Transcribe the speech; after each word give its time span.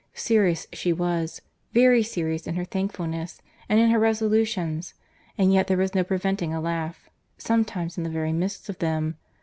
Serious 0.15 0.65
she 0.73 0.91
was, 0.91 1.43
very 1.73 2.01
serious 2.01 2.47
in 2.47 2.55
her 2.55 2.65
thankfulness, 2.65 3.39
and 3.69 3.79
in 3.79 3.91
her 3.91 3.99
resolutions; 3.99 4.95
and 5.37 5.53
yet 5.53 5.67
there 5.67 5.77
was 5.77 5.93
no 5.93 6.03
preventing 6.03 6.51
a 6.51 6.59
laugh, 6.59 7.07
sometimes 7.37 7.99
in 7.99 8.03
the 8.03 8.09
very 8.09 8.33
midst 8.33 8.67
of 8.67 8.79
them. 8.79 9.17